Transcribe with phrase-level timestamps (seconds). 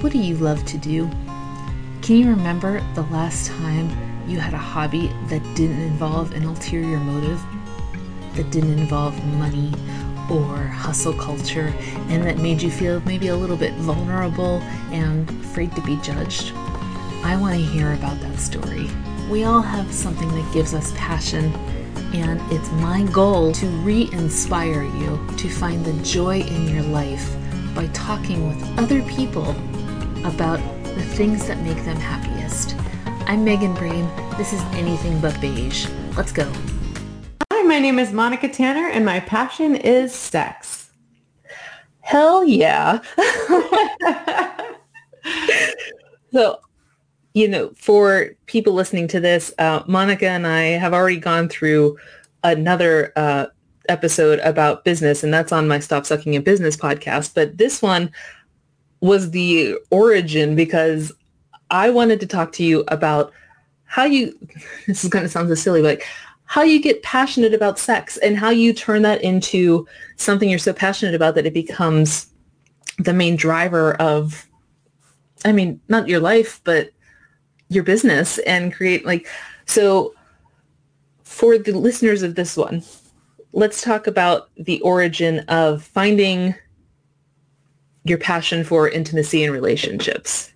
[0.00, 1.10] What do you love to do?
[2.00, 3.90] Can you remember the last time
[4.26, 7.38] you had a hobby that didn't involve an ulterior motive?
[8.34, 9.74] That didn't involve money
[10.30, 11.74] or hustle culture
[12.08, 14.60] and that made you feel maybe a little bit vulnerable
[14.90, 16.54] and afraid to be judged?
[17.22, 18.88] I want to hear about that story.
[19.28, 21.52] We all have something that gives us passion,
[22.14, 27.36] and it's my goal to re inspire you to find the joy in your life
[27.74, 29.54] by talking with other people
[30.24, 32.76] about the things that make them happiest.
[33.26, 34.08] I'm Megan Breen.
[34.36, 35.86] This is Anything But Beige.
[36.16, 36.50] Let's go.
[37.52, 40.90] Hi, my name is Monica Tanner, and my passion is sex.
[42.00, 43.00] Hell yeah.
[46.32, 46.60] so
[47.34, 51.96] you know, for people listening to this, uh, Monica and I have already gone through
[52.42, 53.46] another uh,
[53.88, 57.34] episode about business, and that's on my Stop Sucking a Business podcast.
[57.34, 58.10] But this one
[59.00, 61.12] was the origin because
[61.70, 63.32] I wanted to talk to you about
[63.84, 64.36] how you,
[64.86, 66.02] this is going to sound so silly, but
[66.44, 70.72] how you get passionate about sex and how you turn that into something you're so
[70.72, 72.26] passionate about that it becomes
[72.98, 74.48] the main driver of,
[75.44, 76.90] I mean, not your life, but
[77.70, 79.26] your business and create like
[79.64, 80.12] so
[81.22, 82.82] for the listeners of this one
[83.52, 86.54] let's talk about the origin of finding
[88.04, 90.50] your passion for intimacy and relationships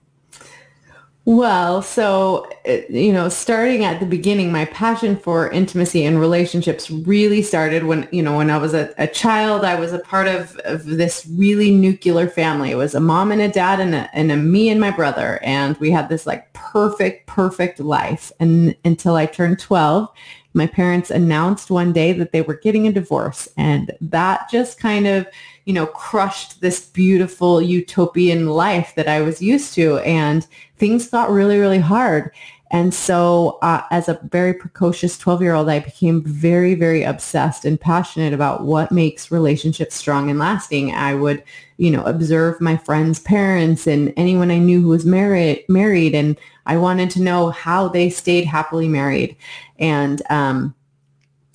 [1.27, 6.91] well, so, eh, you know, starting at the beginning, my passion for intimacy and relationships
[6.91, 10.29] really started when, you know, when I was a, a child, I was a part
[10.29, 12.73] of, of this really nuclear family.
[12.73, 15.41] It was a mom and a dad and a, and a me and my brother.
[15.43, 18.31] And we had this like perfect, perfect life.
[18.39, 20.11] And until I turned 12,
[20.55, 23.49] my parents announced one day that they were getting a divorce.
[23.57, 25.27] And that just kind of,
[25.65, 29.99] you know, crushed this beautiful utopian life that I was used to.
[29.99, 30.47] And
[30.79, 32.31] things got really, really hard.
[32.75, 38.33] And so uh, as a very precocious 12-year-old, I became very, very obsessed and passionate
[38.33, 40.93] about what makes relationships strong and lasting.
[40.93, 41.45] I would,
[41.77, 46.37] you know, observe my friends' parents and anyone I knew who was married, married, and
[46.67, 49.37] I wanted to know how they stayed happily married.
[49.79, 50.75] And, um,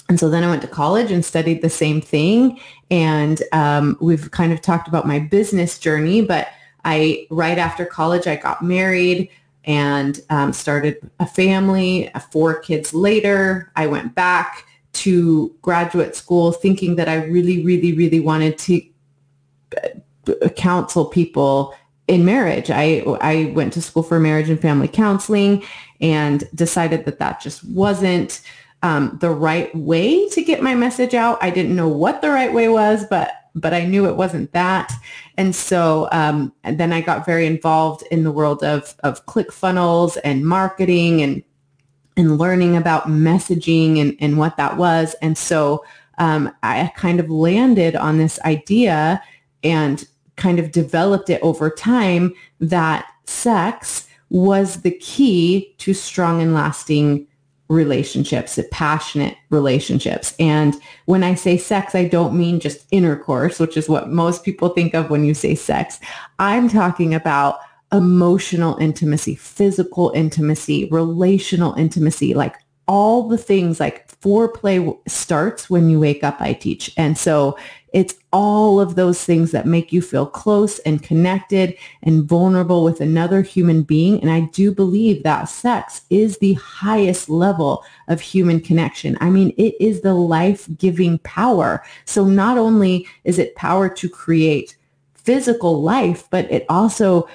[0.07, 2.61] and so then I went to college and studied the same thing.
[2.89, 6.47] And um, we've kind of talked about my business journey, but
[6.85, 9.29] I, right after college, I got married
[9.69, 12.09] and um, started a family.
[12.31, 18.19] Four kids later, I went back to graduate school thinking that I really, really, really
[18.19, 18.81] wanted to
[19.77, 21.75] uh, counsel people
[22.07, 22.71] in marriage.
[22.71, 25.63] I, I went to school for marriage and family counseling
[26.01, 28.41] and decided that that just wasn't
[28.81, 31.37] um, the right way to get my message out.
[31.43, 34.91] I didn't know what the right way was, but but I knew it wasn't that.
[35.37, 40.17] And so um, and then I got very involved in the world of of ClickFunnels
[40.23, 41.43] and marketing and
[42.17, 45.15] and learning about messaging and, and what that was.
[45.21, 45.85] And so
[46.17, 49.23] um, I kind of landed on this idea
[49.63, 50.05] and
[50.35, 57.25] kind of developed it over time that sex was the key to strong and lasting
[57.69, 60.35] relationships, passionate relationships.
[60.39, 60.75] And
[61.05, 64.93] when I say sex, I don't mean just intercourse, which is what most people think
[64.95, 65.99] of when you say sex.
[66.39, 67.59] I'm talking about
[67.91, 72.55] emotional intimacy, physical intimacy, relational intimacy, like
[72.87, 76.91] all the things like foreplay starts when you wake up, I teach.
[76.97, 77.57] And so
[77.93, 83.01] it's all of those things that make you feel close and connected and vulnerable with
[83.01, 84.21] another human being.
[84.21, 89.17] And I do believe that sex is the highest level of human connection.
[89.21, 91.83] I mean, it is the life-giving power.
[92.05, 94.75] So not only is it power to create
[95.15, 97.27] physical life, but it also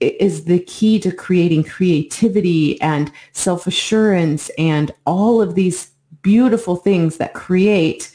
[0.00, 5.90] is the key to creating creativity and self-assurance and all of these
[6.22, 8.12] beautiful things that create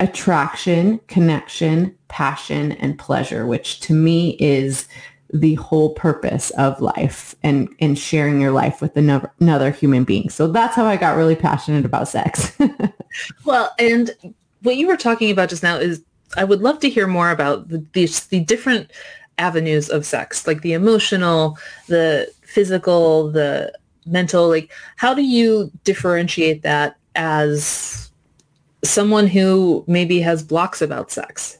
[0.00, 4.88] attraction, connection, passion, and pleasure, which to me is
[5.32, 10.28] the whole purpose of life and, and sharing your life with another, another human being.
[10.28, 12.56] So that's how I got really passionate about sex.
[13.44, 14.10] well, and
[14.62, 16.02] what you were talking about just now is
[16.36, 18.90] I would love to hear more about the, the, the different
[19.38, 23.72] avenues of sex, like the emotional, the physical, the
[24.04, 28.10] mental, like how do you differentiate that as
[28.84, 31.58] someone who maybe has blocks about sex?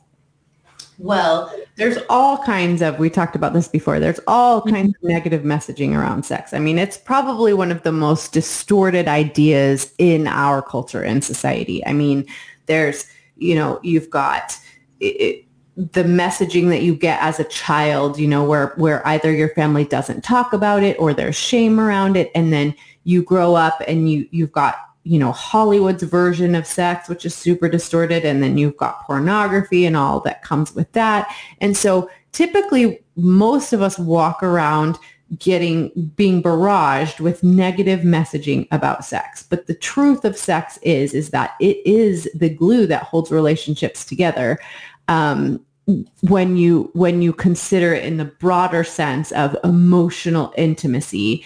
[0.98, 4.74] Well, there's all kinds of, we talked about this before, there's all mm-hmm.
[4.74, 6.52] kinds of negative messaging around sex.
[6.52, 11.84] I mean, it's probably one of the most distorted ideas in our culture and society.
[11.86, 12.26] I mean,
[12.66, 13.06] there's,
[13.36, 14.56] you know, you've got
[15.00, 15.44] it,
[15.76, 19.84] the messaging that you get as a child, you know, where, where either your family
[19.84, 22.30] doesn't talk about it or there's shame around it.
[22.34, 27.08] And then you grow up and you, you've got, you know, Hollywood's version of sex,
[27.08, 28.24] which is super distorted.
[28.24, 31.34] And then you've got pornography and all that comes with that.
[31.60, 34.98] And so typically most of us walk around
[35.38, 41.30] getting being barraged with negative messaging about sex but the truth of sex is is
[41.30, 44.58] that it is the glue that holds relationships together
[45.08, 45.58] um,
[46.20, 51.44] when you when you consider it in the broader sense of emotional intimacy.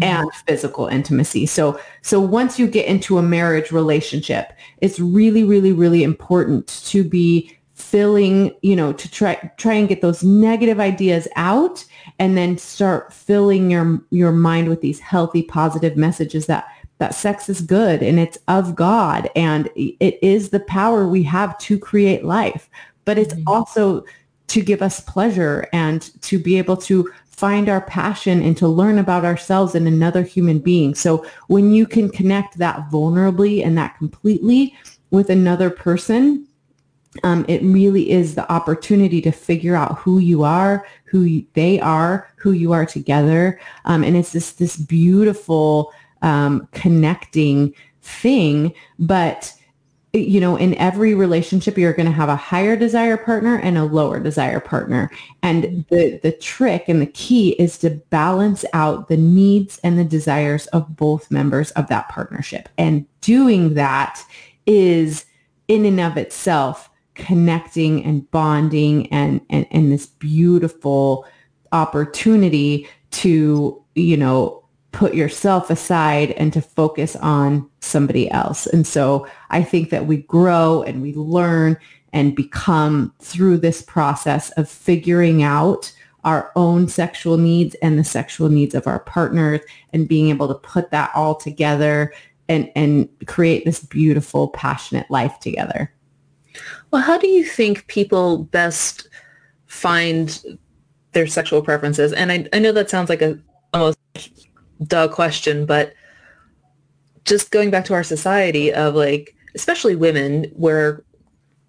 [0.00, 1.46] And physical intimacy.
[1.46, 7.04] So so once you get into a marriage relationship, it's really really really important to
[7.04, 11.84] be filling, you know, to try try and get those negative ideas out
[12.18, 16.66] and then start filling your your mind with these healthy positive messages that
[16.98, 21.58] that sex is good and it's of God and it is the power we have
[21.58, 22.70] to create life
[23.04, 23.48] but it's mm-hmm.
[23.48, 24.04] also
[24.46, 27.10] to give us pleasure and to be able to
[27.42, 30.94] find our passion and to learn about ourselves and another human being.
[30.94, 34.76] So when you can connect that vulnerably and that completely
[35.10, 36.46] with another person,
[37.24, 42.28] um, it really is the opportunity to figure out who you are, who they are,
[42.36, 43.58] who you are together.
[43.86, 45.92] Um, and it's this, this beautiful
[46.22, 49.52] um, connecting thing, but
[50.12, 53.84] you know, in every relationship, you're going to have a higher desire partner and a
[53.84, 55.10] lower desire partner.
[55.42, 55.94] And mm-hmm.
[55.94, 60.66] the, the trick and the key is to balance out the needs and the desires
[60.68, 62.68] of both members of that partnership.
[62.76, 64.22] And doing that
[64.66, 65.24] is
[65.68, 71.26] in and of itself connecting and bonding and, and, and this beautiful
[71.72, 74.62] opportunity to, you know,
[74.92, 78.66] put yourself aside and to focus on somebody else.
[78.66, 81.76] And so I think that we grow and we learn
[82.12, 85.92] and become through this process of figuring out
[86.24, 89.60] our own sexual needs and the sexual needs of our partners
[89.92, 92.12] and being able to put that all together
[92.48, 95.92] and, and create this beautiful, passionate life together.
[96.90, 99.08] Well, how do you think people best
[99.66, 100.58] find
[101.12, 102.12] their sexual preferences?
[102.12, 103.38] And I, I know that sounds like a
[103.72, 103.98] almost
[104.86, 105.94] duh question, but
[107.24, 111.02] just going back to our society of like, especially women, where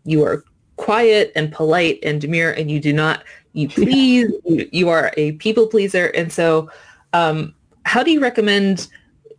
[0.06, 0.44] you are
[0.75, 5.33] quiet and polite and demure and you do not, you please, you, you are a
[5.33, 6.07] people pleaser.
[6.07, 6.69] And so
[7.13, 7.53] um,
[7.85, 8.88] how do you recommend,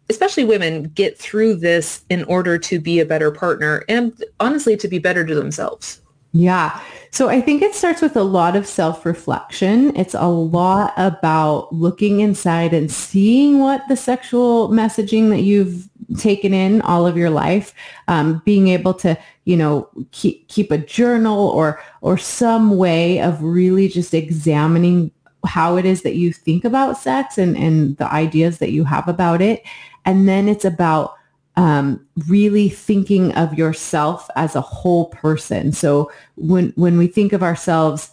[0.09, 4.89] especially women, get through this in order to be a better partner and honestly to
[4.89, 6.01] be better to themselves?
[6.33, 6.81] Yeah.
[7.11, 9.97] So I think it starts with a lot of self-reflection.
[9.97, 15.89] It's a lot about looking inside and seeing what the sexual messaging that you've
[16.19, 17.75] taken in all of your life,
[18.09, 23.43] um, being able to, you know, keep, keep a journal or, or some way of
[23.43, 25.11] really just examining
[25.47, 29.09] how it is that you think about sex and, and the ideas that you have
[29.09, 29.63] about it.
[30.05, 31.15] And then it's about
[31.57, 35.73] um, really thinking of yourself as a whole person.
[35.73, 38.11] So when when we think of ourselves,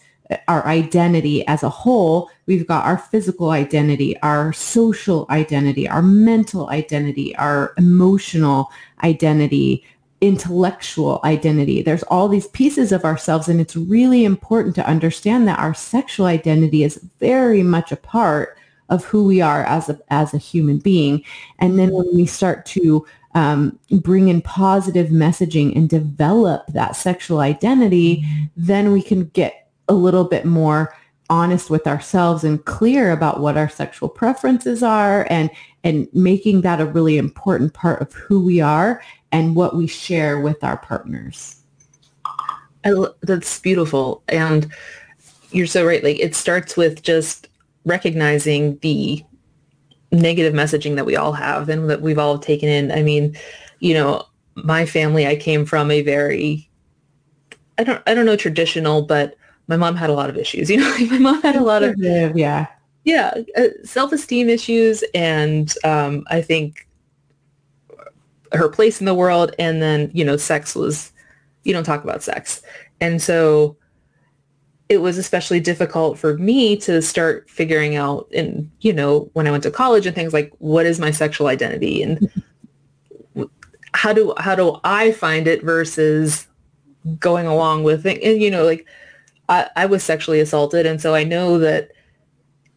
[0.48, 6.69] our identity as a whole, we've got our physical identity, our social identity, our mental
[6.69, 8.72] identity, our emotional
[9.04, 9.83] identity,
[10.22, 11.81] intellectual identity.
[11.81, 16.28] There's all these pieces of ourselves and it's really important to understand that our sexual
[16.28, 18.57] identity is very much a part
[18.89, 21.23] of who we are as a, as a human being.
[21.59, 27.40] And then when we start to um, bring in positive messaging and develop that sexual
[27.40, 28.44] identity, mm-hmm.
[28.57, 30.94] then we can get a little bit more
[31.30, 35.50] honest with ourselves and clear about what our sexual preferences are and
[35.83, 40.40] and making that a really important part of who we are and what we share
[40.40, 41.56] with our partners.
[43.21, 44.71] That's beautiful and
[45.52, 47.47] you're so right like it starts with just
[47.85, 49.23] recognizing the
[50.11, 52.92] negative messaging that we all have and that we've all taken in.
[52.92, 53.38] I mean,
[53.80, 56.69] you know, my family, I came from a very,
[57.78, 59.35] I don't, I don't know traditional, but
[59.68, 60.69] my mom had a lot of issues.
[60.71, 62.68] You know, my mom had a lot of, yeah,
[63.03, 66.87] yeah, uh, self-esteem issues, and um, I think
[68.53, 71.11] her place in the world, and then you know, sex was,
[71.63, 72.61] you don't talk about sex,
[72.99, 73.75] and so
[74.91, 79.51] it was especially difficult for me to start figuring out and you know when i
[79.51, 82.03] went to college and things like what is my sexual identity?
[82.03, 82.30] And
[83.94, 86.45] how do how do i find it versus
[87.19, 88.21] going along with it?
[88.21, 88.85] And you know like
[89.52, 91.92] I, I was sexually assaulted and so i know that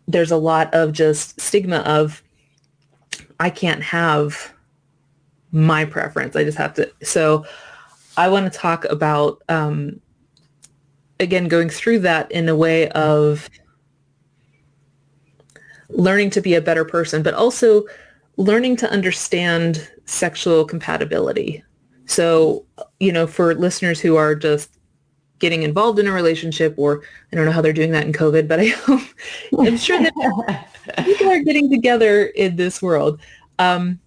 [0.06, 2.22] there's a lot of just stigma of
[3.40, 4.52] i can't have
[5.52, 7.46] my preference i just have to so
[8.16, 10.00] i want to talk about um,
[11.20, 13.48] again, going through that in a way of
[15.88, 17.84] learning to be a better person, but also
[18.36, 21.62] learning to understand sexual compatibility.
[22.06, 22.66] So,
[23.00, 24.70] you know, for listeners who are just
[25.38, 28.48] getting involved in a relationship or I don't know how they're doing that in COVID,
[28.48, 28.72] but I,
[29.66, 30.66] I'm sure that
[31.04, 33.20] people are getting together in this world.
[33.58, 33.98] Um,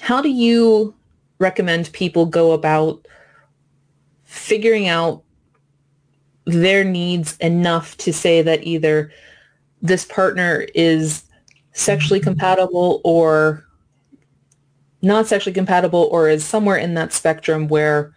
[0.00, 0.94] how do you
[1.38, 3.06] recommend people go about
[4.24, 5.22] figuring out
[6.46, 9.10] their needs enough to say that either
[9.82, 11.24] this partner is
[11.72, 13.64] sexually compatible or
[15.02, 18.14] not sexually compatible or is somewhere in that spectrum where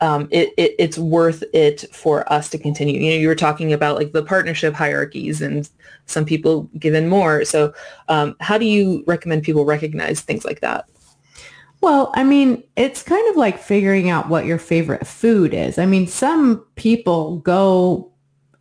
[0.00, 3.00] um, it, it, it's worth it for us to continue.
[3.00, 5.68] You know, you were talking about like the partnership hierarchies and
[6.06, 7.44] some people given more.
[7.44, 7.74] So
[8.08, 10.86] um, how do you recommend people recognize things like that?
[11.80, 15.78] Well, I mean, it's kind of like figuring out what your favorite food is.
[15.78, 18.10] I mean, some people go,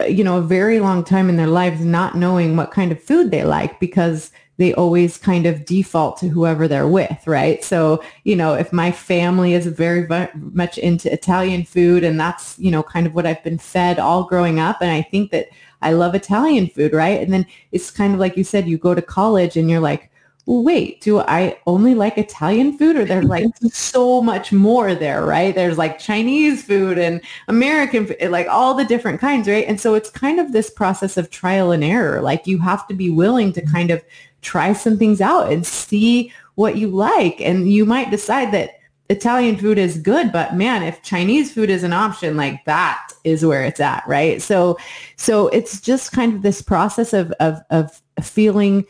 [0.08, 3.32] you know, a very long time in their lives not knowing what kind of food
[3.32, 7.64] they like because they always kind of default to whoever they're with, right?
[7.64, 12.72] So, you know, if my family is very much into Italian food and that's, you
[12.72, 15.48] know, kind of what I've been fed all growing up and I think that
[15.82, 17.22] I love Italian food, right?
[17.22, 20.10] And then it's kind of like you said, you go to college and you're like,
[20.48, 25.54] wait, do I only like Italian food or there's like so much more there, right?
[25.54, 29.68] There's like Chinese food and American food, eh, like all the different kinds, right?
[29.68, 32.22] And so it's kind of this process of trial and error.
[32.22, 33.74] Like you have to be willing to mm-hmm.
[33.74, 34.04] kind of
[34.42, 37.42] try some things out and see what you like.
[37.42, 38.72] And you might decide that
[39.10, 43.46] Italian food is good, but man, if Chinese food is an option, like that is
[43.46, 44.42] where it's at, right?
[44.42, 44.78] So,
[45.16, 48.86] so it's just kind of this process of, of, of feeling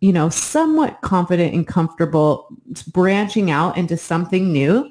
[0.00, 2.48] you know, somewhat confident and comfortable
[2.88, 4.90] branching out into something new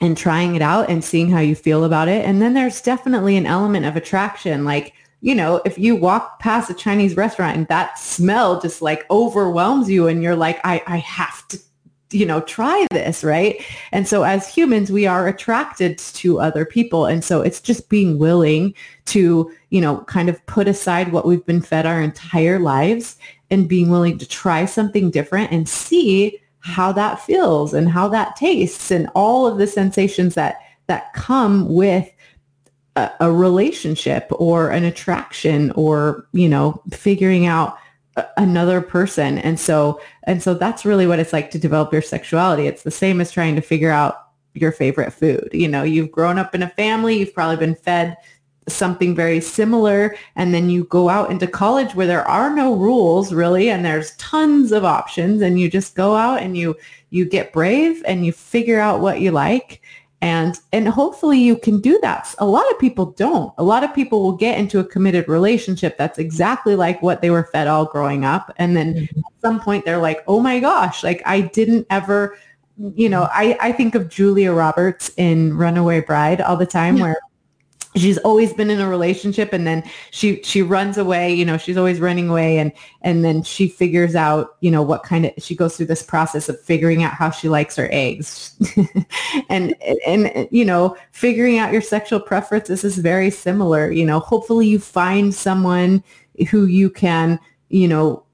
[0.00, 2.24] and trying it out and seeing how you feel about it.
[2.24, 4.64] And then there's definitely an element of attraction.
[4.64, 4.92] Like,
[5.24, 9.88] you know, if you walk past a Chinese restaurant and that smell just like overwhelms
[9.88, 11.58] you and you're like, I, I have to
[12.10, 13.64] you know, try this, right?
[13.90, 17.06] And so as humans, we are attracted to other people.
[17.06, 18.74] And so it's just being willing
[19.06, 23.16] to, you know, kind of put aside what we've been fed our entire lives
[23.50, 28.36] and being willing to try something different and see how that feels and how that
[28.36, 32.10] tastes and all of the sensations that that come with
[32.96, 37.78] a, a relationship or an attraction or, you know, figuring out
[38.36, 39.38] another person.
[39.38, 42.66] And so, and so that's really what it's like to develop your sexuality.
[42.66, 45.48] It's the same as trying to figure out your favorite food.
[45.52, 48.16] You know, you've grown up in a family, you've probably been fed
[48.68, 53.32] something very similar and then you go out into college where there are no rules
[53.32, 56.74] really and there's tons of options and you just go out and you
[57.10, 59.82] you get brave and you figure out what you like
[60.24, 62.34] and and hopefully you can do that.
[62.38, 63.52] A lot of people don't.
[63.58, 67.28] A lot of people will get into a committed relationship that's exactly like what they
[67.28, 68.50] were fed all growing up.
[68.56, 69.18] And then mm-hmm.
[69.18, 72.36] at some point they're like oh my gosh like i didn't ever
[72.94, 77.18] you know i i think of julia roberts in runaway bride all the time where
[77.96, 81.76] she's always been in a relationship and then she she runs away you know she's
[81.76, 82.72] always running away and
[83.02, 86.48] and then she figures out you know what kind of she goes through this process
[86.48, 88.56] of figuring out how she likes her eggs.
[89.48, 89.74] And
[90.06, 94.20] and you know figuring out your sexual preferences is very similar you know.
[94.20, 96.02] Hopefully you find someone
[96.50, 98.24] who you can you know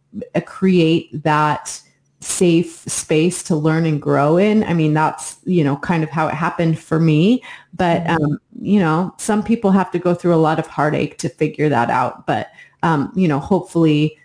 [0.44, 1.80] create that
[2.20, 4.62] safe space to learn and grow in.
[4.64, 7.42] I mean, that's, you know, kind of how it happened for me.
[7.74, 8.24] But, mm-hmm.
[8.24, 11.68] um, you know, some people have to go through a lot of heartache to figure
[11.70, 12.26] that out.
[12.26, 12.50] But,
[12.82, 14.18] um, you know, hopefully,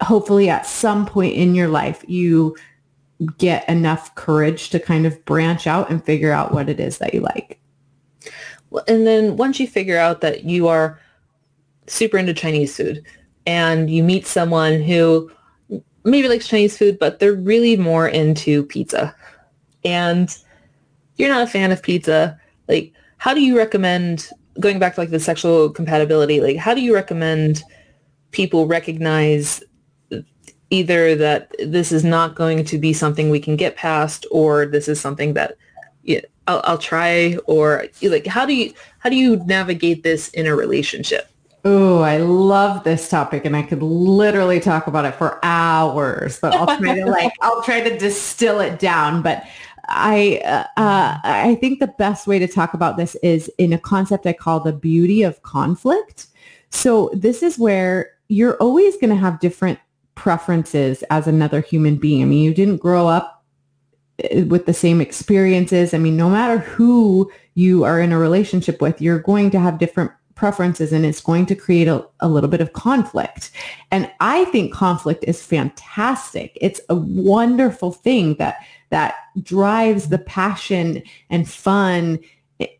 [0.00, 2.56] hopefully at some point in your life, you
[3.38, 7.14] get enough courage to kind of branch out and figure out what it is that
[7.14, 7.60] you like.
[8.70, 10.98] Well, and then once you figure out that you are
[11.86, 13.04] super into Chinese food
[13.46, 15.30] and you meet someone who
[16.04, 19.14] maybe likes Chinese food, but they're really more into pizza.
[19.84, 20.34] And
[21.16, 22.38] you're not a fan of pizza.
[22.68, 24.28] Like, how do you recommend
[24.60, 26.40] going back to like the sexual compatibility?
[26.40, 27.62] Like, how do you recommend
[28.30, 29.62] people recognize
[30.70, 34.88] either that this is not going to be something we can get past, or this
[34.88, 35.56] is something that
[36.02, 40.46] yeah, I'll, I'll try, or like, how do you how do you navigate this in
[40.46, 41.30] a relationship?
[41.66, 46.54] Oh, I love this topic and I could literally talk about it for hours, but
[46.54, 49.22] I'll try to like, I'll try to distill it down.
[49.22, 49.44] But
[49.88, 53.78] I, uh, uh, I think the best way to talk about this is in a
[53.78, 56.26] concept I call the beauty of conflict.
[56.68, 59.78] So this is where you're always going to have different
[60.16, 62.22] preferences as another human being.
[62.22, 63.42] I mean, you didn't grow up
[64.22, 65.94] uh, with the same experiences.
[65.94, 69.78] I mean, no matter who you are in a relationship with, you're going to have
[69.78, 73.50] different preferences and it's going to create a, a little bit of conflict.
[73.90, 76.56] And I think conflict is fantastic.
[76.60, 78.58] It's a wonderful thing that
[78.90, 82.20] that drives the passion and fun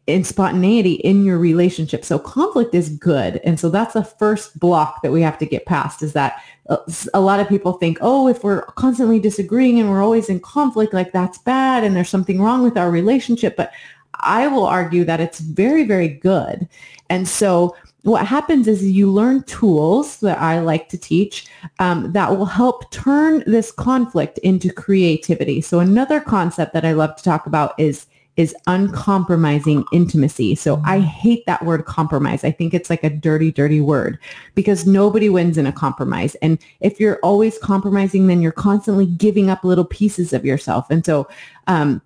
[0.07, 2.05] and spontaneity in your relationship.
[2.05, 3.41] So conflict is good.
[3.45, 6.77] And so that's the first block that we have to get past is that uh,
[7.13, 10.95] a lot of people think, oh, if we're constantly disagreeing and we're always in conflict,
[10.95, 13.57] like that's bad and there's something wrong with our relationship.
[13.57, 13.73] But
[14.21, 16.69] I will argue that it's very, very good.
[17.11, 21.47] And so what happens is you learn tools that I like to teach
[21.79, 25.63] um, that will help turn this conflict into creativity.
[25.63, 28.07] So another concept that I love to talk about is
[28.37, 30.57] is uncompromising intimacy.
[30.57, 32.43] So I hate that word compromise.
[32.43, 34.19] I think it's like a dirty, dirty word
[34.57, 36.35] because nobody wins in a compromise.
[36.37, 40.91] And if you're always compromising, then you're constantly giving up little pieces of yourself.
[40.91, 41.29] And so,
[41.69, 42.03] um,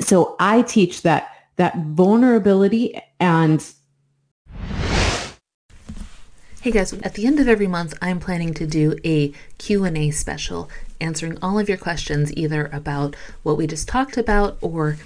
[0.00, 3.64] so I teach that, that vulnerability and
[6.64, 10.70] Hey guys, at the end of every month, I'm planning to do a Q&A special
[10.98, 14.96] answering all of your questions either about what we just talked about or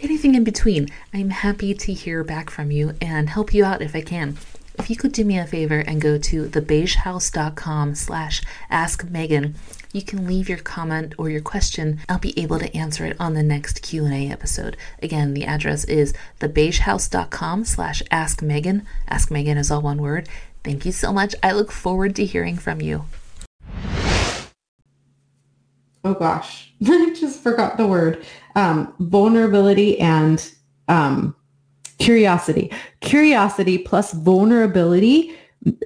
[0.00, 0.88] anything in between.
[1.12, 4.38] I'm happy to hear back from you and help you out if I can.
[4.78, 9.56] If you could do me a favor and go to thebeigehouse.com slash askmegan,
[9.92, 11.98] you can leave your comment or your question.
[12.08, 14.76] I'll be able to answer it on the next Q&A episode.
[15.02, 18.86] Again, the address is thebeigehouse.com slash askmegan.
[19.08, 20.28] Ask Megan is all one word.
[20.62, 21.34] Thank you so much.
[21.42, 23.04] I look forward to hearing from you.
[26.04, 30.50] Oh gosh, I just forgot the word um, vulnerability and
[30.86, 31.34] um,
[31.98, 32.72] curiosity.
[33.00, 35.34] Curiosity plus vulnerability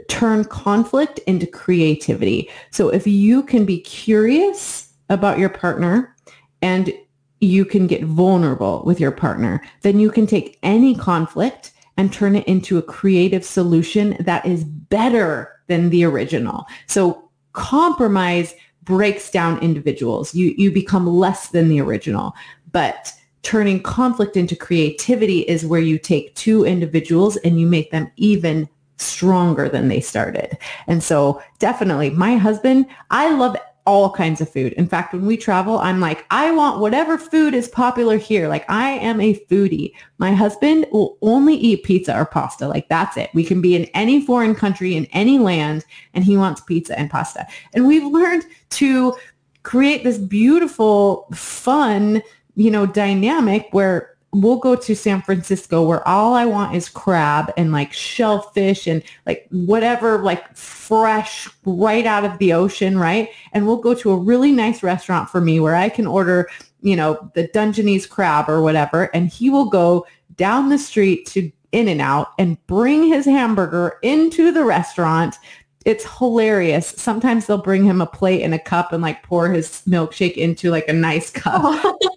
[0.08, 2.48] turn conflict into creativity.
[2.70, 6.14] So if you can be curious about your partner
[6.60, 6.92] and
[7.40, 12.36] you can get vulnerable with your partner, then you can take any conflict and turn
[12.36, 16.66] it into a creative solution that is better than the original.
[16.86, 18.54] So compromise
[18.84, 20.34] breaks down individuals.
[20.34, 22.34] You, you become less than the original.
[22.70, 28.10] But turning conflict into creativity is where you take two individuals and you make them
[28.16, 30.56] even stronger than they started.
[30.86, 34.72] And so definitely my husband, I love all kinds of food.
[34.74, 38.46] In fact, when we travel, I'm like, I want whatever food is popular here.
[38.48, 39.92] Like I am a foodie.
[40.18, 42.68] My husband will only eat pizza or pasta.
[42.68, 43.30] Like that's it.
[43.34, 47.10] We can be in any foreign country, in any land, and he wants pizza and
[47.10, 47.46] pasta.
[47.74, 49.16] And we've learned to
[49.64, 52.22] create this beautiful, fun,
[52.54, 57.52] you know, dynamic where we'll go to San Francisco where all I want is crab
[57.56, 63.28] and like shellfish and like whatever like fresh right out of the ocean, right?
[63.52, 66.48] And we'll go to a really nice restaurant for me where I can order,
[66.80, 71.52] you know, the Dungeness crab or whatever and he will go down the street to
[71.72, 75.36] In-N-Out and bring his hamburger into the restaurant
[75.84, 76.94] it's hilarious.
[76.96, 80.70] Sometimes they'll bring him a plate and a cup and like pour his milkshake into
[80.70, 81.96] like a nice cup.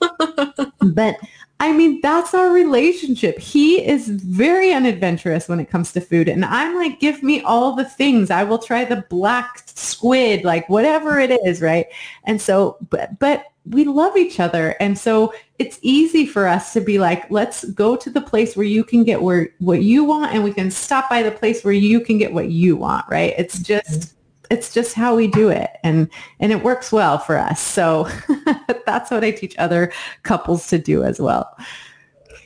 [0.81, 1.17] but
[1.59, 3.39] I mean, that's our relationship.
[3.39, 6.27] He is very unadventurous when it comes to food.
[6.27, 8.29] And I'm like, give me all the things.
[8.29, 11.85] I will try the black squid, like whatever it is, right?
[12.25, 14.75] And so, but, but we love each other.
[14.81, 18.65] And so it's easy for us to be like, let's go to the place where
[18.65, 21.73] you can get where what you want and we can stop by the place where
[21.73, 23.33] you can get what you want, right?
[23.37, 24.15] It's just mm-hmm
[24.49, 25.71] it's just how we do it.
[25.83, 27.59] And and it works well for us.
[27.59, 28.09] So
[28.85, 29.91] that's what i teach other
[30.23, 31.55] couples to do as well.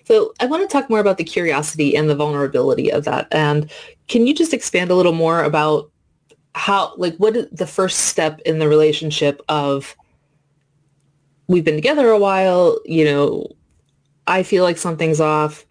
[0.05, 3.27] So i want to talk more about the curiosity and the vulnerability of that.
[3.31, 3.71] And
[4.07, 5.91] can you just expand a little more about
[6.55, 9.95] how like what is the first step in the relationship of
[11.47, 13.47] we've been together a while you know
[14.27, 15.65] i feel like something's off.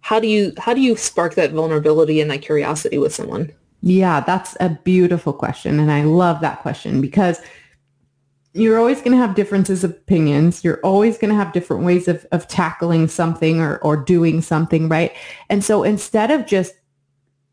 [0.00, 4.20] How do you how do you spark that vulnerability and that curiosity with someone yeah,
[4.20, 5.78] that's a beautiful question.
[5.78, 7.40] And I love that question because
[8.54, 10.64] you're always going to have differences of opinions.
[10.64, 14.88] You're always going to have different ways of, of tackling something or, or doing something,
[14.88, 15.14] right?
[15.48, 16.74] And so instead of just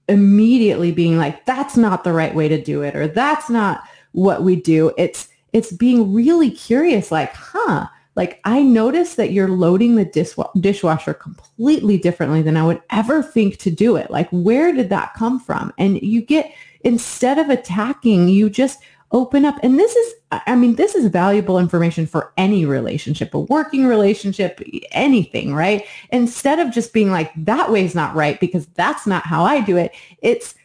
[0.08, 3.84] immediately being like, that's not the right way to do it, or that's not
[4.14, 9.50] what we do, it's, it's being really curious, like, huh, like I noticed that you're
[9.50, 14.10] loading the dishwasher completely differently than I would ever think to do it.
[14.10, 15.74] Like where did that come from?
[15.78, 18.80] And you get, instead of attacking, you just
[19.12, 19.58] open up.
[19.64, 24.62] And this is, I mean, this is valuable information for any relationship, a working relationship,
[24.92, 25.86] anything, right?
[26.10, 29.78] Instead of just being like, that way's not right because that's not how I do
[29.78, 29.94] it.
[30.22, 30.56] It's,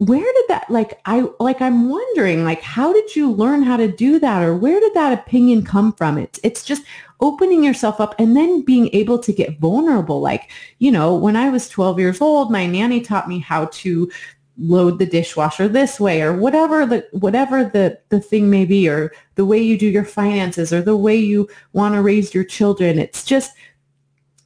[0.00, 3.86] where did that like i like i'm wondering like how did you learn how to
[3.86, 6.16] do that or where did that opinion come from?
[6.16, 6.84] It's it's just
[7.20, 10.20] opening yourself up and then being able to get vulnerable.
[10.22, 14.10] Like you know when i was 12 years old my nanny taught me how to
[14.56, 19.12] load the dishwasher this way or whatever the whatever the the thing may be or
[19.34, 22.98] the way you do your finances or the way you want to raise your children.
[22.98, 23.52] It's just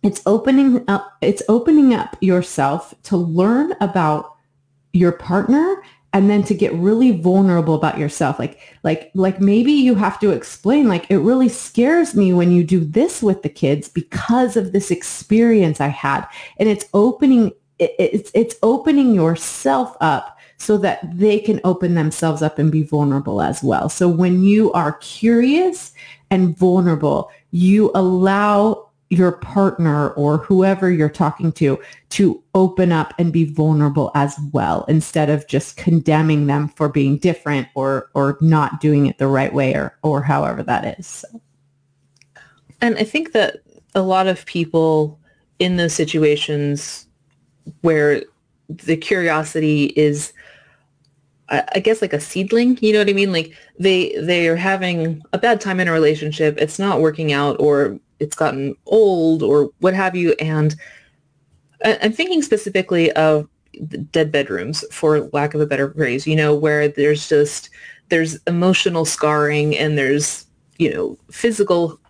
[0.03, 4.34] it's opening up it's opening up yourself to learn about
[4.95, 5.83] your partner
[6.15, 8.39] and then to get really vulnerable about yourself.
[8.39, 12.63] Like like like maybe you have to explain like it really scares me when you
[12.63, 16.27] do this with the kids because of this experience i had.
[16.59, 22.61] And it's opening it's it's opening yourself up so that they can open themselves up
[22.61, 23.89] and be vulnerable as well.
[23.89, 25.93] So when you are curious
[26.31, 33.33] and vulnerable you allow your partner or whoever you're talking to to open up and
[33.33, 38.81] be vulnerable as well instead of just condemning them for being different or or not
[38.81, 41.25] doing it the right way or or however that is
[42.81, 43.59] and i think that
[43.95, 45.19] a lot of people
[45.59, 47.07] in those situations
[47.83, 48.23] where
[48.69, 50.33] the curiosity is
[51.51, 53.31] I guess like a seedling, you know what I mean?
[53.31, 57.57] Like they they are having a bad time in a relationship, it's not working out
[57.61, 60.35] or it's gotten old or what have you.
[60.41, 60.75] And
[61.85, 63.49] I'm thinking specifically of
[64.11, 67.71] dead bedrooms, for lack of a better phrase, you know, where there's just,
[68.09, 70.47] there's emotional scarring and there's,
[70.79, 72.01] you know, physical,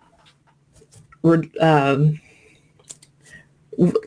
[1.59, 2.19] um,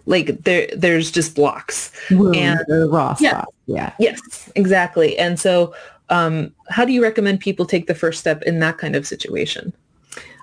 [0.06, 3.92] like there, there's just blocks Wound and raw yeah, Yeah.
[3.98, 5.18] Yes, exactly.
[5.18, 5.74] And so,
[6.08, 9.74] um, how do you recommend people take the first step in that kind of situation?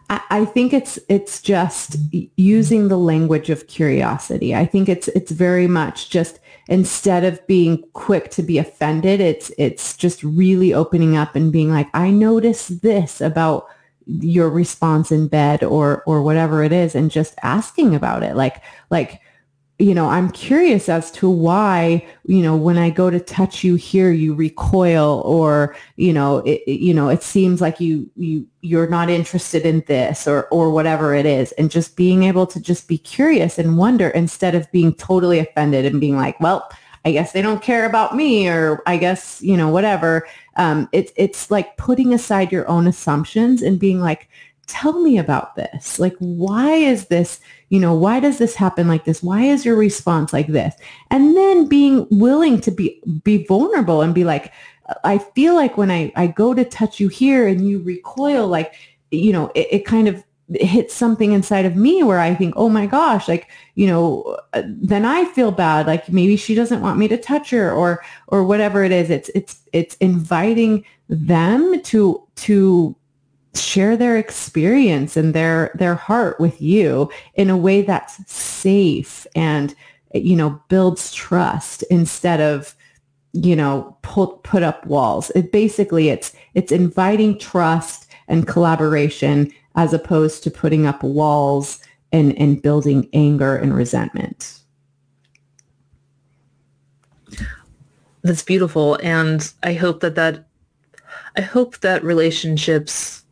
[0.09, 1.95] I think it's it's just
[2.35, 4.53] using the language of curiosity.
[4.53, 9.51] I think it's it's very much just instead of being quick to be offended, it's
[9.57, 13.67] it's just really opening up and being like, I noticed this about
[14.05, 18.35] your response in bed or or whatever it is and just asking about it.
[18.35, 19.21] Like like
[19.77, 23.75] you know, I'm curious as to why, you know, when I go to touch you
[23.75, 28.87] here, you recoil or, you know, it, you know, it seems like you, you, you're
[28.87, 31.51] not interested in this or, or whatever it is.
[31.53, 35.85] And just being able to just be curious and wonder instead of being totally offended
[35.85, 36.69] and being like, well,
[37.03, 40.25] I guess they don't care about me or I guess, you know, whatever.
[40.55, 44.29] Um, it's, it's like putting aside your own assumptions and being like,
[44.67, 45.99] tell me about this.
[45.99, 49.21] Like, why is this, you know, why does this happen like this?
[49.21, 50.75] Why is your response like this?
[51.11, 54.51] And then being willing to be, be vulnerable and be like,
[55.03, 58.75] I feel like when I, I go to touch you here and you recoil, like,
[59.11, 60.23] you know, it, it kind of
[60.53, 64.61] hits something inside of me where I think, oh my gosh, like, you know, uh,
[64.65, 65.87] then I feel bad.
[65.87, 69.09] Like maybe she doesn't want me to touch her or, or whatever it is.
[69.09, 72.95] It's, it's, it's inviting them to, to
[73.55, 79.75] share their experience and their their heart with you in a way that's safe and
[80.13, 82.75] you know builds trust instead of
[83.33, 85.31] you know put put up walls.
[85.35, 91.79] It basically it's it's inviting trust and collaboration as opposed to putting up walls
[92.11, 94.59] and and building anger and resentment.
[98.23, 100.47] That's beautiful and i hope that that
[101.37, 103.24] i hope that relationships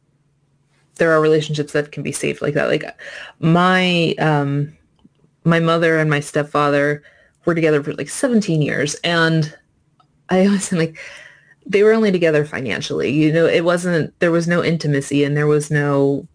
[0.96, 2.68] there are relationships that can be saved like that.
[2.68, 2.86] Like
[3.40, 4.76] my um,
[5.44, 7.04] my mother and my stepfather
[7.46, 9.56] were together for like 17 years, and
[10.30, 10.98] I was like,
[11.66, 13.12] they were only together financially.
[13.12, 14.18] You know, it wasn't.
[14.20, 16.28] There was no intimacy, and there was no.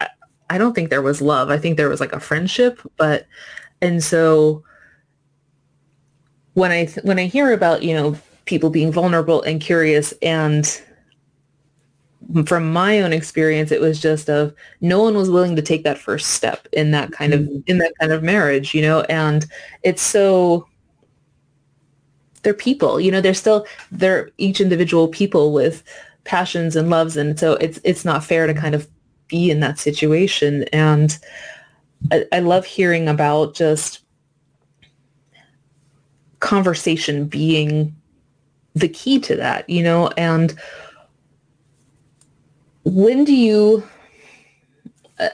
[0.00, 0.08] I,
[0.50, 1.50] I don't think there was love.
[1.50, 3.26] I think there was like a friendship, but
[3.80, 4.62] and so
[6.54, 10.82] when I when I hear about you know people being vulnerable and curious and
[12.44, 15.98] from my own experience, it was just of no one was willing to take that
[15.98, 17.58] first step in that kind of mm-hmm.
[17.66, 19.46] in that kind of marriage, you know, and
[19.82, 20.66] it's so
[22.42, 25.82] they're people, you know, they're still they're each individual people with
[26.24, 28.88] passions and loves and so it's it's not fair to kind of
[29.28, 30.64] be in that situation.
[30.72, 31.16] And
[32.10, 34.00] I, I love hearing about just
[36.40, 37.94] conversation being
[38.74, 40.54] the key to that, you know, and
[42.86, 43.82] when do you
[45.18, 45.28] uh,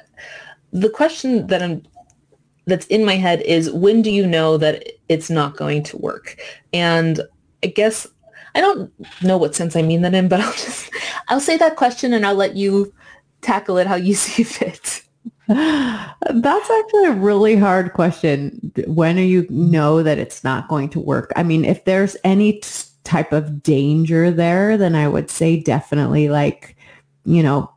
[0.72, 1.82] the question that i'm
[2.66, 6.38] that's in my head is when do you know that it's not going to work?
[6.72, 7.20] And
[7.62, 8.06] i guess
[8.54, 8.90] i don't
[9.22, 10.90] know what sense i mean that in but i'll just
[11.28, 12.92] i'll say that question and i'll let you
[13.42, 15.02] tackle it how you see fit.
[15.48, 18.72] That's actually a really hard question.
[18.86, 21.32] When do you know that it's not going to work?
[21.36, 22.62] I mean if there's any
[23.04, 26.76] type of danger there, then I would say definitely like,
[27.24, 27.70] you know,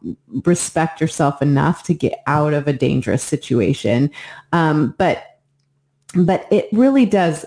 [0.46, 4.10] respect yourself enough to get out of a dangerous situation.
[4.52, 5.40] Um, but
[6.16, 7.46] but it really does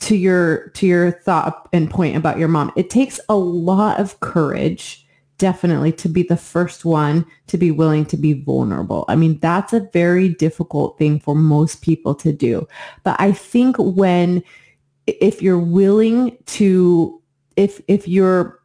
[0.00, 2.72] to your to your thought and point about your mom.
[2.76, 5.04] It takes a lot of courage
[5.38, 9.04] definitely to be the first one to be willing to be vulnerable.
[9.08, 12.66] I mean, that's a very difficult thing for most people to do.
[13.04, 14.42] But I think when
[15.06, 17.22] if you're willing to
[17.56, 18.57] if if you're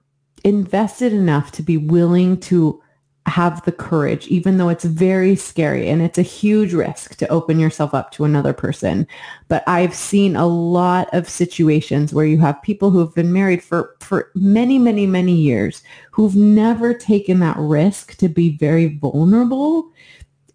[0.44, 2.82] invested enough to be willing to
[3.26, 7.58] have the courage, even though it's very scary and it's a huge risk to open
[7.58, 9.08] yourself up to another person.
[9.48, 13.64] But I've seen a lot of situations where you have people who have been married
[13.64, 19.90] for, for many, many, many years who've never taken that risk to be very vulnerable.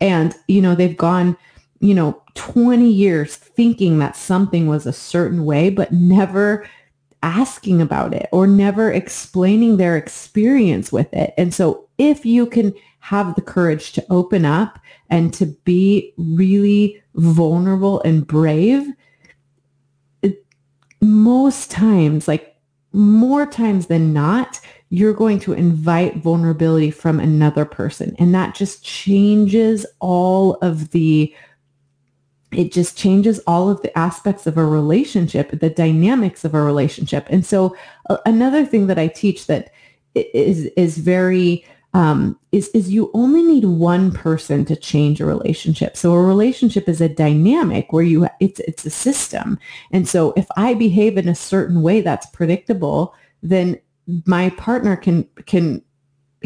[0.00, 1.38] And, you know, they've gone,
[1.80, 6.68] you know, 20 years thinking that something was a certain way, but never
[7.22, 11.34] asking about it or never explaining their experience with it.
[11.36, 14.78] And so if you can have the courage to open up
[15.10, 18.86] and to be really vulnerable and brave,
[20.22, 20.44] it,
[21.00, 22.56] most times, like
[22.92, 28.16] more times than not, you're going to invite vulnerability from another person.
[28.18, 31.34] And that just changes all of the
[32.52, 37.26] it just changes all of the aspects of a relationship, the dynamics of a relationship.
[37.28, 37.76] And so
[38.08, 39.70] uh, another thing that I teach that
[40.14, 45.96] is is very um, is is you only need one person to change a relationship.
[45.96, 49.58] So a relationship is a dynamic where you it's it's a system.
[49.90, 53.78] And so if I behave in a certain way that's predictable, then
[54.26, 55.82] my partner can can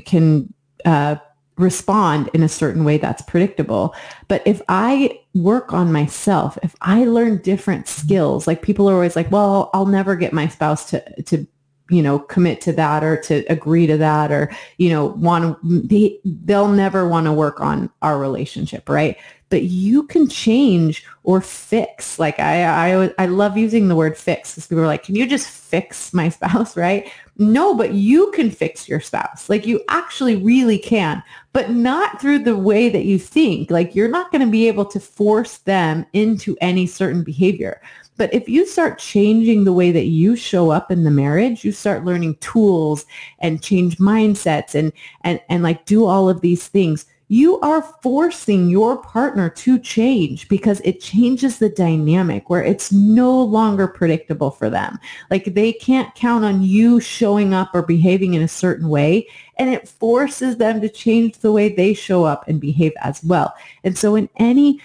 [0.04, 0.52] can
[0.84, 1.16] uh,
[1.62, 3.94] respond in a certain way that's predictable.
[4.28, 8.06] But if I work on myself, if I learn different mm-hmm.
[8.06, 11.46] skills, like people are always like, well, I'll never get my spouse to, to,
[11.90, 15.80] you know, commit to that or to agree to that or, you know, want to,
[15.86, 19.16] they, they'll never want to work on our relationship, right?
[19.52, 22.18] But you can change or fix.
[22.18, 22.64] Like I,
[23.04, 26.14] I, I love using the word fix because people are like, can you just fix
[26.14, 27.12] my spouse, right?
[27.36, 29.50] No, but you can fix your spouse.
[29.50, 33.70] Like you actually really can, but not through the way that you think.
[33.70, 37.82] Like you're not going to be able to force them into any certain behavior.
[38.16, 41.72] But if you start changing the way that you show up in the marriage, you
[41.72, 43.04] start learning tools
[43.40, 44.92] and change mindsets and
[45.24, 50.46] and and like do all of these things, you are forcing your partner to change
[50.50, 54.98] because it changes the dynamic where it's no longer predictable for them.
[55.30, 59.72] Like they can't count on you showing up or behaving in a certain way and
[59.72, 63.54] it forces them to change the way they show up and behave as well.
[63.82, 64.78] And so in any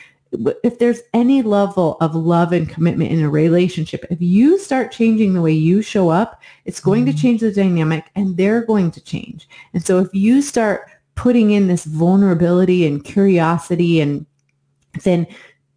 [0.64, 5.34] if there's any level of love and commitment in a relationship, if you start changing
[5.34, 7.20] the way you show up, it's going to mm-hmm.
[7.20, 9.48] change the dynamic and they're going to change.
[9.74, 14.26] And so if you start putting in this vulnerability and curiosity and
[15.04, 15.28] then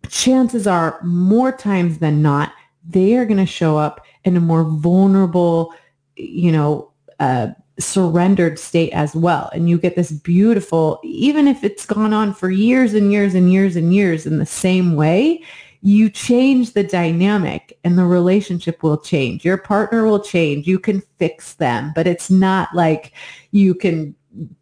[0.09, 2.53] chances are more times than not,
[2.89, 5.75] they are going to show up in a more vulnerable,
[6.17, 7.49] you know, uh,
[7.79, 9.51] surrendered state as well.
[9.55, 13.51] And you get this beautiful, even if it's gone on for years and years and
[13.51, 15.43] years and years in the same way,
[15.83, 19.45] you change the dynamic and the relationship will change.
[19.45, 20.67] Your partner will change.
[20.67, 23.13] You can fix them, but it's not like
[23.53, 24.15] you can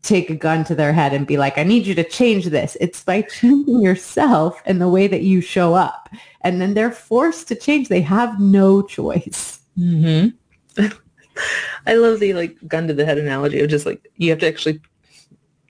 [0.02, 2.76] take a gun to their head and be like, I need you to change this.
[2.81, 6.09] It's by changing yourself and the way that you show up.
[6.40, 7.88] And then they're forced to change.
[7.88, 9.61] They have no choice.
[9.78, 10.85] Mm-hmm.
[11.87, 14.48] I love the like gun to the head analogy of just like you have to
[14.48, 14.81] actually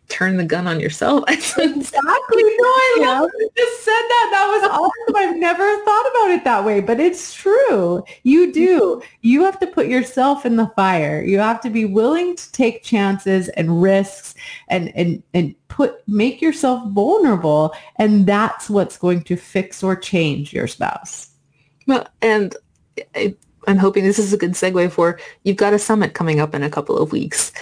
[0.08, 1.24] turn the gun on yourself.
[1.28, 1.62] exactly.
[1.62, 4.28] No, I love you just said that.
[4.30, 5.16] That was awesome.
[5.16, 8.02] I've never thought about it that way, but it's true.
[8.22, 8.52] You mm-hmm.
[8.52, 9.02] do.
[9.20, 11.22] You have to put yourself in the fire.
[11.22, 14.34] You have to be willing to take chances and risks
[14.68, 20.52] and and and put make yourself vulnerable and that's what's going to fix or change
[20.52, 21.30] your spouse.
[21.86, 22.56] Well, and
[23.14, 26.54] I, I'm hoping this is a good segue for you've got a summit coming up
[26.54, 27.52] in a couple of weeks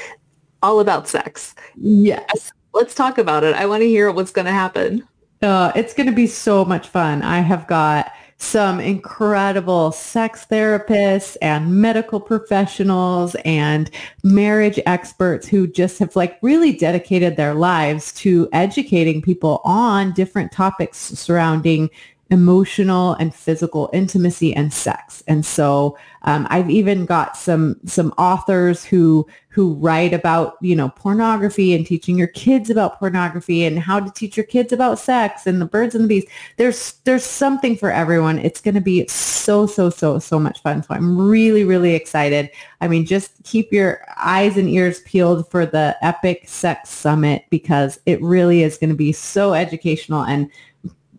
[0.62, 1.54] all about sex.
[1.76, 2.52] Yes.
[2.72, 3.54] Let's talk about it.
[3.54, 5.06] I want to hear what's going to happen.
[5.42, 7.22] Uh, it's going to be so much fun.
[7.22, 13.90] I have got some incredible sex therapists and medical professionals and
[14.24, 20.52] marriage experts who just have like really dedicated their lives to educating people on different
[20.52, 21.88] topics surrounding
[22.30, 25.22] emotional and physical intimacy and sex.
[25.28, 30.88] And so um, I've even got some some authors who who write about you know
[30.88, 35.46] pornography and teaching your kids about pornography and how to teach your kids about sex
[35.46, 36.24] and the birds and the bees.
[36.56, 38.40] There's there's something for everyone.
[38.40, 40.82] It's going to be so so so so much fun.
[40.82, 42.50] So I'm really really excited.
[42.80, 48.00] I mean, just keep your eyes and ears peeled for the Epic Sex Summit because
[48.04, 50.50] it really is going to be so educational and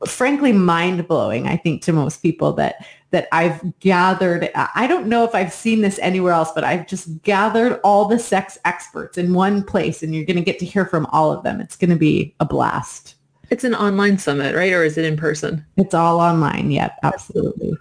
[0.06, 4.50] frankly mind blowing, I think, to most people that that I've gathered.
[4.54, 8.20] I don't know if I've seen this anywhere else, but I've just gathered all the
[8.20, 11.44] sex experts in one place and you're going to get to hear from all of
[11.44, 11.62] them.
[11.62, 13.16] It's going to be a blast.
[13.50, 14.74] It's an online summit, right?
[14.74, 15.66] Or is it in person?
[15.78, 16.70] It's all online.
[16.70, 17.78] Yep, absolutely.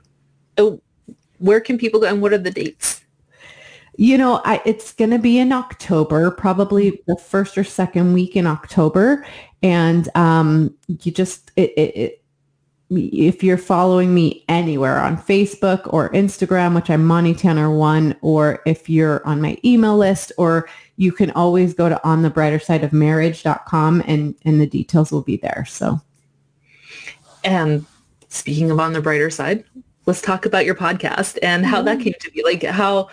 [0.59, 0.81] Oh,
[1.39, 3.03] where can people go and what are the dates?
[3.97, 8.37] You know, I, it's going to be in October, probably the first or second week
[8.37, 9.27] in October.
[9.63, 12.23] And um, you just, it, it, it,
[12.91, 18.63] if you're following me anywhere on Facebook or Instagram, which I'm Moni Tanner one, or
[18.65, 22.59] if you're on my email list, or you can always go to on the brighter
[22.61, 25.65] side of marriage.com and, and the details will be there.
[25.69, 26.01] So.
[27.45, 27.87] And
[28.29, 29.65] speaking of on the brighter side,
[30.07, 32.05] let's talk about your podcast and how that mm-hmm.
[32.05, 32.43] came to be.
[32.45, 33.09] Like how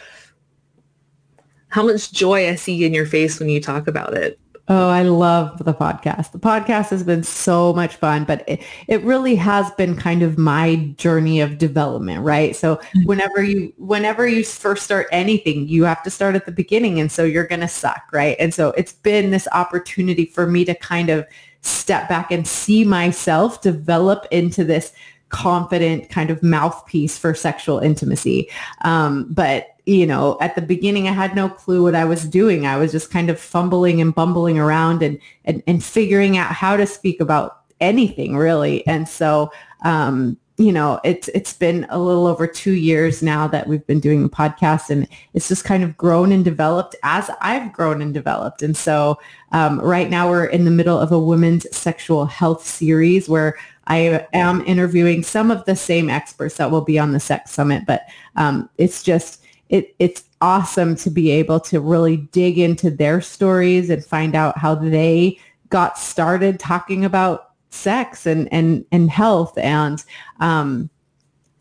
[1.74, 4.40] how much joy I see in your face when you talk about it.
[4.68, 6.32] Oh, I love the podcast.
[6.32, 10.38] The podcast has been so much fun, but it, it really has been kind of
[10.38, 12.56] my journey of development, right?
[12.56, 13.06] So mm-hmm.
[13.06, 17.12] whenever you whenever you first start anything, you have to start at the beginning and
[17.12, 18.38] so you're going to suck, right?
[18.40, 21.26] And so it's been this opportunity for me to kind of
[21.62, 24.94] step back and see myself develop into this
[25.34, 28.48] confident kind of mouthpiece for sexual intimacy.
[28.82, 32.66] Um, but you know, at the beginning, I had no clue what I was doing.
[32.66, 36.78] I was just kind of fumbling and bumbling around and, and, and figuring out how
[36.78, 38.86] to speak about anything really.
[38.88, 39.52] And so,
[39.84, 44.00] um, you know, it's, it's been a little over two years now that we've been
[44.00, 48.14] doing the podcast and it's just kind of grown and developed as I've grown and
[48.14, 48.62] developed.
[48.62, 49.20] And so,
[49.52, 54.26] um, right now we're in the middle of a women's sexual health series where I
[54.34, 58.04] am interviewing some of the same experts that will be on the sex summit, but,
[58.36, 63.90] um, it's just, it, it's awesome to be able to really dig into their stories
[63.90, 69.58] and find out how they got started talking about sex and, and, and health.
[69.58, 70.04] And
[70.40, 70.90] um,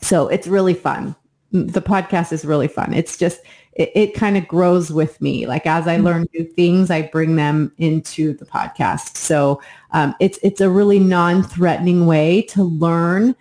[0.01, 1.17] so it's really fun.
[1.53, 2.93] The podcast is really fun.
[2.93, 3.41] It's just,
[3.75, 5.47] it, it kind of grows with me.
[5.47, 6.05] Like as I mm-hmm.
[6.05, 9.17] learn new things, I bring them into the podcast.
[9.17, 13.35] So um, it's, it's a really non-threatening way to learn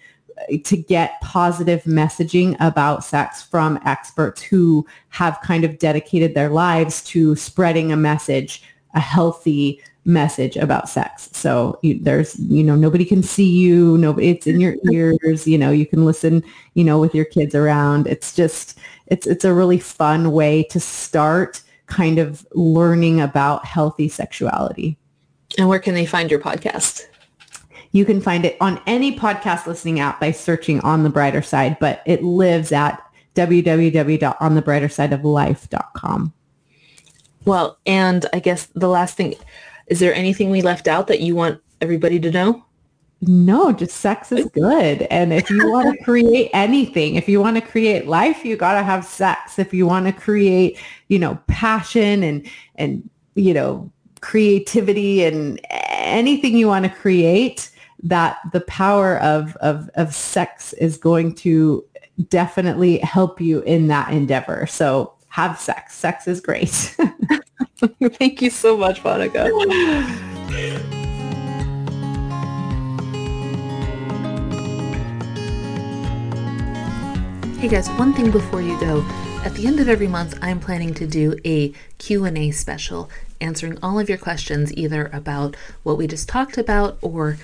[0.64, 7.04] to get positive messaging about sex from experts who have kind of dedicated their lives
[7.04, 8.64] to spreading a message,
[8.96, 11.30] a healthy message about sex.
[11.34, 13.98] So you, there's, you know, nobody can see you.
[13.98, 15.48] Nobody, it's in your ears.
[15.48, 18.08] You know, you can listen, you know, with your kids around.
[18.08, 24.08] It's just, it's, it's a really fun way to start kind of learning about healthy
[24.08, 24.98] sexuality.
[25.58, 27.04] And where can they find your podcast?
[27.92, 31.78] You can find it on any podcast listening app by searching On the Brighter Side,
[31.80, 33.04] but it lives at
[33.36, 36.34] www.onthebrightersideoflife.com.
[37.44, 39.36] Well, and I guess the last thing,
[39.88, 42.66] is there anything we left out that you want everybody to know?
[43.24, 45.04] No, just sex is good.
[45.04, 48.74] And if you want to create anything, if you want to create life, you got
[48.74, 49.60] to have sex.
[49.60, 53.92] If you want to create, you know, passion and, and, you know,
[54.22, 57.70] creativity and anything you want to create,
[58.04, 61.86] that the power of, of, of sex is going to
[62.30, 64.66] definitely help you in that endeavor.
[64.66, 65.96] So have sex.
[65.96, 66.96] Sex is great.
[68.02, 69.46] Thank you so much, Monica.
[77.58, 79.04] Hey guys, one thing before you go.
[79.44, 83.98] At the end of every month, I'm planning to do a Q&A special answering all
[84.00, 87.38] of your questions either about what we just talked about or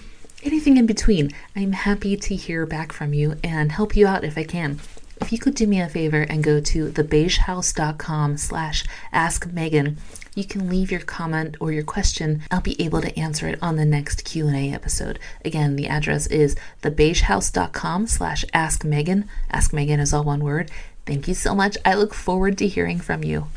[0.44, 1.32] anything in between.
[1.56, 4.80] I'm happy to hear back from you and help you out if I can.
[5.20, 9.98] If you could do me a favor and go to thebeigehouse.com slash askmegan,
[10.38, 12.44] you can leave your comment or your question.
[12.52, 15.18] I'll be able to answer it on the next Q&A episode.
[15.44, 19.28] Again, the address is thebeigehouse.com slash askmegan.
[19.50, 20.70] Ask Megan is all one word.
[21.08, 21.76] Thank you so much.
[21.84, 23.48] I look forward to hearing from you.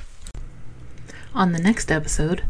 [1.35, 2.45] On the next episode,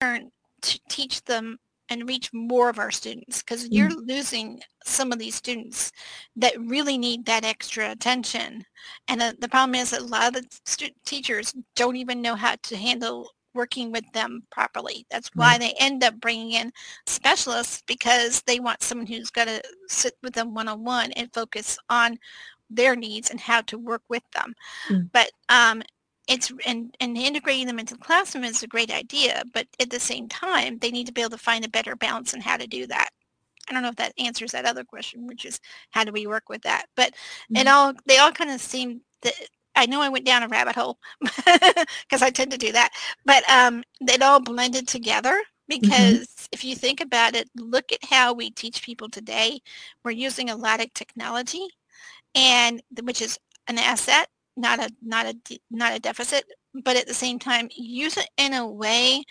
[0.00, 1.58] to teach them
[1.90, 4.08] and reach more of our students because you're mm.
[4.08, 5.92] losing some of these students
[6.36, 8.64] that really need that extra attention.
[9.06, 12.34] And uh, the problem is that a lot of the stu- teachers don't even know
[12.34, 15.06] how to handle working with them properly.
[15.10, 16.72] That's why they end up bringing in
[17.06, 22.18] specialists because they want someone who's going to sit with them one-on-one and focus on
[22.70, 24.54] their needs and how to work with them.
[24.88, 25.10] Mm.
[25.12, 25.82] But um,
[26.28, 30.00] it's and, and integrating them into the classroom is a great idea, but at the
[30.00, 32.66] same time, they need to be able to find a better balance in how to
[32.66, 33.10] do that.
[33.68, 36.48] I don't know if that answers that other question, which is how do we work
[36.48, 36.86] with that?
[36.96, 37.14] But
[37.50, 39.34] it all they all kind of seem that
[39.76, 42.90] I know I went down a rabbit hole because I tend to do that,
[43.24, 45.80] but um, it all blended together mm-hmm.
[45.80, 46.46] because mm-hmm.
[46.52, 49.60] if you think about it, look at how we teach people today.
[50.04, 51.66] We're using a lot of technology,
[52.34, 56.44] and which is an asset, not a not a not a deficit,
[56.84, 59.24] but at the same time, use it in a way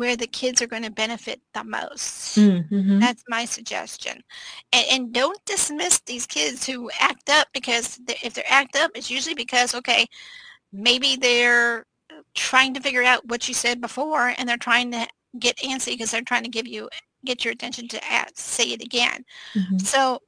[0.00, 2.38] where the kids are going to benefit the most.
[2.38, 3.00] Mm-hmm.
[3.00, 4.24] That's my suggestion.
[4.72, 8.92] And, and, don't dismiss these kids who act up because they, if they're act up,
[8.94, 10.06] it's usually because, okay,
[10.72, 11.84] maybe they're
[12.34, 15.06] trying to figure out what you said before and they're trying to
[15.38, 16.88] get antsy because they're trying to give you,
[17.26, 19.22] get your attention to ask, say it again.
[19.54, 19.78] Mm-hmm.
[19.80, 20.20] So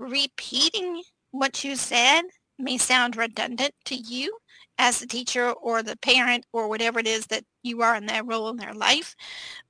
[0.00, 1.00] repeating
[1.30, 2.22] what you said
[2.58, 4.36] may sound redundant to you,
[4.82, 8.26] as the teacher or the parent or whatever it is that you are in that
[8.26, 9.14] role in their life.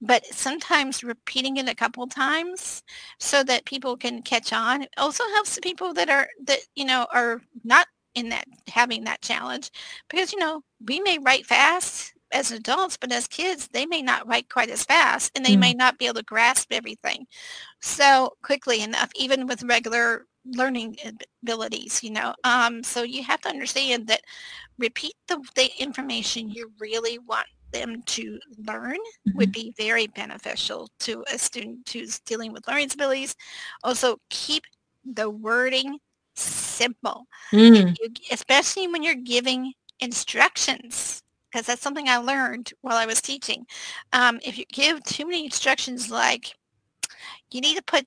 [0.01, 2.83] But sometimes repeating it a couple times
[3.21, 4.83] so that people can catch on.
[4.83, 9.05] It also helps the people that are that, you know, are not in that having
[9.05, 9.71] that challenge
[10.09, 14.27] because, you know, we may write fast as adults, but as kids, they may not
[14.27, 15.61] write quite as fast and they mm.
[15.61, 17.27] may not be able to grasp everything
[17.83, 20.97] so quickly enough, even with regular learning
[21.43, 22.35] abilities, you know.
[22.45, 24.23] Um, so you have to understand that
[24.79, 29.39] repeat the, the information you really want them to learn mm-hmm.
[29.39, 33.35] would be very beneficial to a student who's dealing with learning disabilities.
[33.83, 34.65] Also, keep
[35.05, 35.99] the wording
[36.35, 37.97] simple, mm.
[38.01, 43.67] you, especially when you're giving instructions because that's something I learned while I was teaching.
[44.13, 46.55] Um, if you give too many instructions like
[47.51, 48.07] you need to put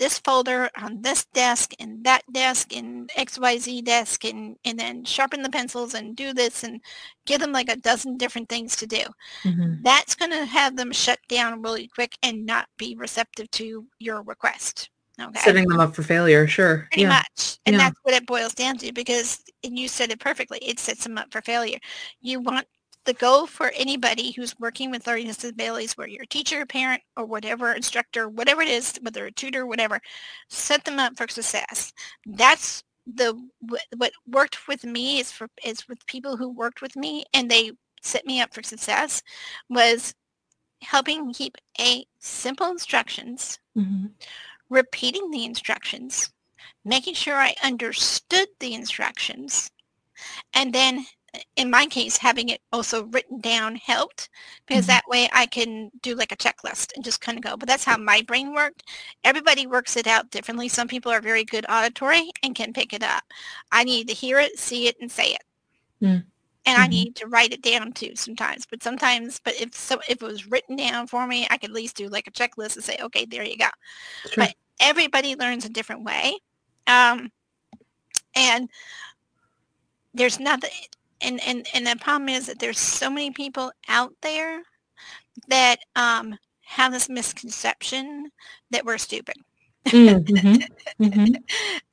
[0.00, 5.42] this folder on this desk and that desk and XYZ desk and, and then sharpen
[5.42, 6.80] the pencils and do this and
[7.26, 9.02] give them like a dozen different things to do.
[9.44, 9.82] Mm-hmm.
[9.82, 14.22] That's going to have them shut down really quick and not be receptive to your
[14.22, 14.88] request.
[15.20, 15.38] Okay.
[15.40, 16.88] Setting them up for failure, sure.
[16.90, 17.08] Pretty yeah.
[17.08, 17.58] much.
[17.66, 17.82] And yeah.
[17.82, 21.18] that's what it boils down to because, and you said it perfectly, it sets them
[21.18, 21.78] up for failure.
[22.22, 22.66] You want
[23.04, 27.02] the goal for anybody who's working with learning disabilities, where you're a teacher, a parent,
[27.16, 30.00] or whatever, instructor, whatever it is, whether a tutor, whatever,
[30.48, 31.92] set them up for success.
[32.26, 33.40] That's the
[33.96, 37.72] what worked with me is for is with people who worked with me and they
[38.02, 39.22] set me up for success
[39.68, 40.14] was
[40.82, 44.06] helping keep a simple instructions, mm-hmm.
[44.68, 46.30] repeating the instructions,
[46.84, 49.70] making sure I understood the instructions,
[50.54, 51.06] and then
[51.56, 54.28] in my case, having it also written down helped
[54.66, 54.92] because mm-hmm.
[54.92, 57.56] that way I can do like a checklist and just kind of go.
[57.56, 58.84] But that's how my brain worked.
[59.24, 60.68] Everybody works it out differently.
[60.68, 63.22] Some people are very good auditory and can pick it up.
[63.70, 65.42] I need to hear it, see it, and say it.
[66.02, 66.20] Mm-hmm.
[66.66, 66.90] And I mm-hmm.
[66.90, 68.66] need to write it down too sometimes.
[68.66, 71.76] But sometimes, but if so, if it was written down for me, I could at
[71.76, 73.68] least do like a checklist and say, okay, there you go.
[74.30, 74.44] Sure.
[74.44, 76.36] But everybody learns a different way.
[76.86, 77.30] Um,
[78.34, 78.68] and
[80.14, 80.70] there's nothing
[81.20, 84.62] and and and the problem is that there's so many people out there
[85.48, 88.30] that um, have this misconception
[88.70, 89.36] that we're stupid.
[89.86, 91.02] Mm-hmm.
[91.02, 91.34] Mm-hmm.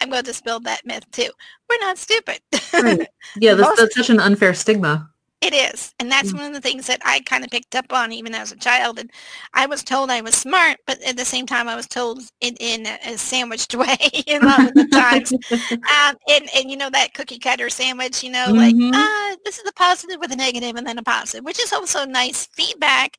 [0.01, 1.29] I'm going to spell that myth too.
[1.69, 2.41] We're not stupid.
[2.73, 3.07] right.
[3.37, 5.09] Yeah, that's, that's such an unfair stigma.
[5.39, 5.93] It is.
[5.99, 6.39] And that's mm.
[6.39, 8.97] one of the things that I kind of picked up on even as a child.
[8.97, 9.11] And
[9.53, 12.55] I was told I was smart, but at the same time I was told in,
[12.59, 15.31] in a, sandwiched way a lot of the times.
[15.71, 18.57] um, and, and, you know, that cookie cutter sandwich, you know, mm-hmm.
[18.57, 21.71] like, ah, this is a positive with a negative and then a positive, which is
[21.71, 23.17] also nice feedback.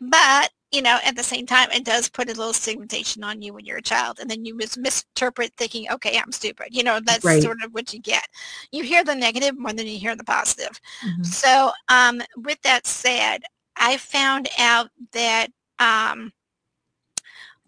[0.00, 3.54] But you know, at the same time, it does put a little stigmatization on you
[3.54, 6.68] when you're a child, and then you mis- misinterpret thinking, okay, I'm stupid.
[6.70, 7.42] You know, that's right.
[7.42, 8.26] sort of what you get.
[8.70, 10.80] You hear the negative more than you hear the positive.
[11.04, 11.22] Mm-hmm.
[11.24, 13.44] So, um, with that said,
[13.76, 15.48] I found out that
[15.78, 16.32] um,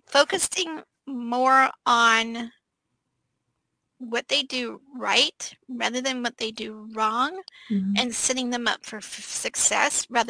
[0.07, 2.53] focusing more on
[4.01, 7.39] what they do right rather than what they do wrong
[7.71, 7.93] mm-hmm.
[7.99, 10.29] and setting them up for f- success rather